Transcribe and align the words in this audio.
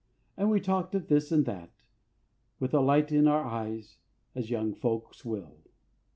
And 0.35 0.49
we 0.49 0.59
talked 0.59 0.95
of 0.95 1.09
this 1.09 1.31
and 1.31 1.45
that, 1.45 1.69
with 2.59 2.73
a 2.73 2.79
light 2.79 3.11
in 3.11 3.27
our 3.27 3.43
eyes, 3.43 3.97
as 4.33 4.49
young 4.49 4.73
folks 4.73 5.23
will. 5.23 5.59